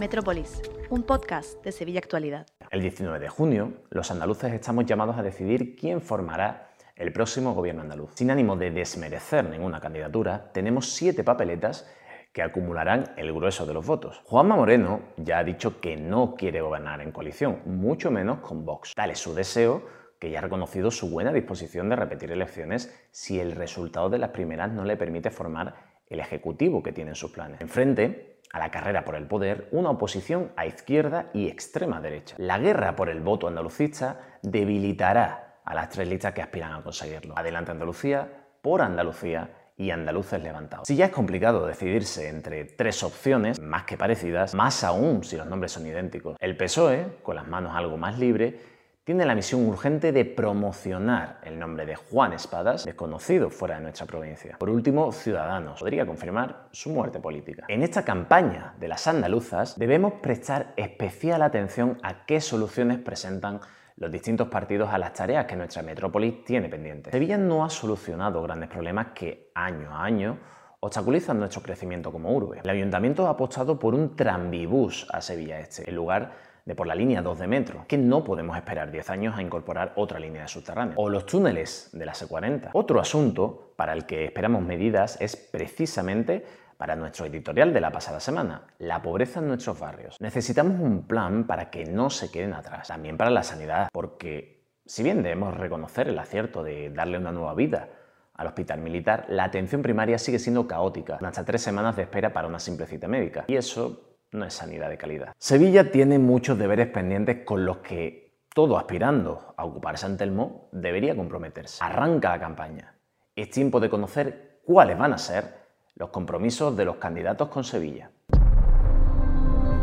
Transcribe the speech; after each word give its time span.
Metrópolis, 0.00 0.62
un 0.88 1.02
podcast 1.02 1.62
de 1.62 1.72
Sevilla 1.72 1.98
Actualidad. 1.98 2.46
El 2.70 2.80
19 2.80 3.18
de 3.18 3.28
junio, 3.28 3.74
los 3.90 4.10
andaluces 4.10 4.50
estamos 4.50 4.86
llamados 4.86 5.18
a 5.18 5.22
decidir 5.22 5.76
quién 5.76 6.00
formará 6.00 6.70
el 6.96 7.12
próximo 7.12 7.52
gobierno 7.52 7.82
andaluz. 7.82 8.12
Sin 8.14 8.30
ánimo 8.30 8.56
de 8.56 8.70
desmerecer 8.70 9.44
ninguna 9.44 9.78
candidatura, 9.78 10.52
tenemos 10.54 10.94
siete 10.94 11.22
papeletas 11.22 11.86
que 12.32 12.40
acumularán 12.42 13.12
el 13.18 13.30
grueso 13.30 13.66
de 13.66 13.74
los 13.74 13.84
votos. 13.84 14.22
Juanma 14.24 14.56
Moreno 14.56 15.00
ya 15.18 15.40
ha 15.40 15.44
dicho 15.44 15.82
que 15.82 15.98
no 15.98 16.34
quiere 16.34 16.62
gobernar 16.62 17.02
en 17.02 17.12
coalición, 17.12 17.60
mucho 17.66 18.10
menos 18.10 18.38
con 18.38 18.64
Vox. 18.64 18.94
Tal 18.94 19.10
es 19.10 19.18
su 19.18 19.34
deseo 19.34 19.82
que 20.20 20.30
ya 20.30 20.38
ha 20.38 20.42
reconocido 20.42 20.90
su 20.90 21.10
buena 21.10 21.32
disposición 21.32 21.88
de 21.88 21.96
repetir 21.96 22.30
elecciones 22.30 22.94
si 23.10 23.40
el 23.40 23.52
resultado 23.52 24.10
de 24.10 24.18
las 24.18 24.30
primeras 24.30 24.70
no 24.70 24.84
le 24.84 24.96
permite 24.96 25.30
formar 25.30 25.74
el 26.06 26.20
ejecutivo 26.20 26.82
que 26.82 26.92
tiene 26.92 27.12
en 27.12 27.16
sus 27.16 27.32
planes. 27.32 27.60
Enfrente 27.60 28.38
a 28.52 28.58
la 28.58 28.70
carrera 28.70 29.04
por 29.04 29.14
el 29.14 29.26
poder 29.26 29.68
una 29.72 29.90
oposición 29.90 30.52
a 30.56 30.66
izquierda 30.66 31.30
y 31.32 31.48
extrema 31.48 32.00
derecha. 32.00 32.36
La 32.38 32.58
guerra 32.58 32.94
por 32.96 33.08
el 33.08 33.20
voto 33.20 33.48
andalucista 33.48 34.38
debilitará 34.42 35.60
a 35.64 35.74
las 35.74 35.88
tres 35.88 36.08
listas 36.08 36.34
que 36.34 36.42
aspiran 36.42 36.74
a 36.74 36.82
conseguirlo. 36.82 37.36
Adelante 37.38 37.70
Andalucía, 37.70 38.28
por 38.60 38.82
Andalucía 38.82 39.50
y 39.76 39.90
andaluces 39.90 40.42
levantados. 40.42 40.86
Si 40.86 40.96
ya 40.96 41.06
es 41.06 41.12
complicado 41.12 41.66
decidirse 41.66 42.28
entre 42.28 42.64
tres 42.66 43.02
opciones, 43.02 43.58
más 43.58 43.84
que 43.84 43.96
parecidas, 43.96 44.54
más 44.54 44.84
aún 44.84 45.24
si 45.24 45.38
los 45.38 45.46
nombres 45.46 45.72
son 45.72 45.86
idénticos. 45.86 46.36
El 46.38 46.58
PSOE, 46.58 47.20
con 47.22 47.36
las 47.36 47.48
manos 47.48 47.74
algo 47.74 47.96
más 47.96 48.18
libres, 48.18 48.56
tiene 49.04 49.24
la 49.24 49.34
misión 49.34 49.66
urgente 49.66 50.12
de 50.12 50.24
promocionar 50.24 51.40
el 51.42 51.58
nombre 51.58 51.86
de 51.86 51.96
Juan 51.96 52.32
Espadas, 52.34 52.84
desconocido 52.84 53.50
fuera 53.50 53.76
de 53.76 53.82
nuestra 53.82 54.06
provincia. 54.06 54.56
Por 54.58 54.68
último, 54.68 55.10
Ciudadanos 55.10 55.80
podría 55.80 56.06
confirmar 56.06 56.68
su 56.70 56.90
muerte 56.90 57.18
política. 57.18 57.64
En 57.68 57.82
esta 57.82 58.04
campaña 58.04 58.74
de 58.78 58.88
las 58.88 59.06
andaluzas 59.06 59.78
debemos 59.78 60.14
prestar 60.20 60.74
especial 60.76 61.42
atención 61.42 61.98
a 62.02 62.26
qué 62.26 62.40
soluciones 62.40 62.98
presentan 62.98 63.60
los 63.96 64.10
distintos 64.10 64.48
partidos 64.48 64.90
a 64.90 64.98
las 64.98 65.12
tareas 65.12 65.46
que 65.46 65.56
nuestra 65.56 65.82
metrópolis 65.82 66.44
tiene 66.44 66.68
pendientes. 66.68 67.10
Sevilla 67.10 67.38
no 67.38 67.64
ha 67.64 67.70
solucionado 67.70 68.42
grandes 68.42 68.68
problemas 68.68 69.08
que 69.14 69.50
año 69.54 69.90
a 69.90 70.04
año 70.04 70.38
obstaculizan 70.80 71.38
nuestro 71.38 71.62
crecimiento 71.62 72.10
como 72.10 72.34
urbe. 72.34 72.60
El 72.64 72.70
ayuntamiento 72.70 73.26
ha 73.26 73.30
apostado 73.30 73.78
por 73.78 73.94
un 73.94 74.16
tranvibús 74.16 75.06
a 75.12 75.20
Sevilla 75.20 75.60
Este, 75.60 75.88
en 75.88 75.96
lugar 75.96 76.49
por 76.74 76.86
la 76.86 76.94
línea 76.94 77.22
2 77.22 77.38
de 77.38 77.46
metro, 77.46 77.84
que 77.86 77.98
no 77.98 78.24
podemos 78.24 78.56
esperar 78.56 78.90
10 78.90 79.10
años 79.10 79.36
a 79.36 79.42
incorporar 79.42 79.92
otra 79.96 80.18
línea 80.18 80.42
de 80.42 80.48
subterráneo. 80.48 80.94
O 80.96 81.08
los 81.08 81.26
túneles 81.26 81.90
de 81.92 82.06
la 82.06 82.12
C40. 82.12 82.70
Otro 82.72 83.00
asunto 83.00 83.72
para 83.76 83.92
el 83.92 84.06
que 84.06 84.24
esperamos 84.24 84.62
medidas 84.62 85.20
es 85.20 85.36
precisamente 85.36 86.44
para 86.80 86.96
nuestro 86.96 87.26
editorial 87.26 87.74
de 87.74 87.80
la 87.82 87.92
pasada 87.92 88.20
semana, 88.20 88.62
la 88.78 89.02
pobreza 89.02 89.40
en 89.40 89.48
nuestros 89.48 89.78
barrios. 89.78 90.16
Necesitamos 90.18 90.80
un 90.80 91.06
plan 91.06 91.46
para 91.46 91.70
que 91.70 91.84
no 91.84 92.08
se 92.08 92.30
queden 92.30 92.54
atrás, 92.54 92.88
también 92.88 93.18
para 93.18 93.28
la 93.28 93.42
sanidad, 93.42 93.90
porque 93.92 94.64
si 94.86 95.02
bien 95.02 95.22
debemos 95.22 95.54
reconocer 95.54 96.08
el 96.08 96.18
acierto 96.18 96.62
de 96.62 96.88
darle 96.88 97.18
una 97.18 97.32
nueva 97.32 97.54
vida 97.54 97.90
al 98.32 98.46
hospital 98.46 98.80
militar, 98.80 99.26
la 99.28 99.44
atención 99.44 99.82
primaria 99.82 100.16
sigue 100.16 100.38
siendo 100.38 100.66
caótica, 100.66 101.18
hasta 101.20 101.44
tres 101.44 101.60
semanas 101.60 101.96
de 101.96 102.02
espera 102.02 102.32
para 102.32 102.48
una 102.48 102.58
simple 102.58 102.86
cita 102.86 103.06
médica. 103.06 103.44
Y 103.46 103.56
eso 103.56 104.09
no 104.32 104.44
es 104.44 104.54
sanidad 104.54 104.88
de 104.88 104.98
calidad. 104.98 105.34
Sevilla 105.38 105.90
tiene 105.90 106.18
muchos 106.18 106.58
deberes 106.58 106.88
pendientes 106.88 107.44
con 107.44 107.64
los 107.64 107.78
que 107.78 108.30
todo 108.54 108.78
aspirando 108.78 109.54
a 109.56 109.64
ocupar 109.64 109.98
San 109.98 110.16
Telmo 110.16 110.68
debería 110.72 111.16
comprometerse. 111.16 111.82
Arranca 111.82 112.30
la 112.30 112.40
campaña. 112.40 112.94
Es 113.36 113.50
tiempo 113.50 113.80
de 113.80 113.88
conocer 113.88 114.60
cuáles 114.64 114.98
van 114.98 115.12
a 115.12 115.18
ser 115.18 115.60
los 115.94 116.10
compromisos 116.10 116.76
de 116.76 116.84
los 116.84 116.96
candidatos 116.96 117.48
con 117.48 117.64
Sevilla. 117.64 118.10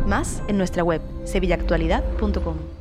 Más 0.05 0.41
en 0.47 0.57
nuestra 0.57 0.83
web 0.83 1.01
sevillaactualidad.com. 1.25 2.76